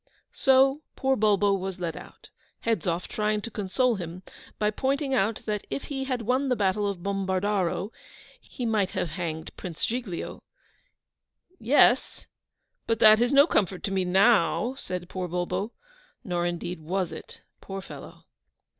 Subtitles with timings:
[0.33, 4.23] So poor Bulbo was led out, Hedzoff trying to console him,
[4.57, 7.91] by pointing out that if he had won the battle of Bombardaro,
[8.41, 10.41] he might have hanged Prince Giglio.
[11.59, 12.25] 'Yes!
[12.87, 15.71] But that is no comfort to me now!' said poor Bulbo;
[16.23, 18.23] nor indeed was it, poor fellow!